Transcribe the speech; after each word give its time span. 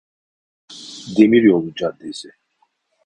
Demiryolu 1.15 1.71
caddesi 1.77 2.29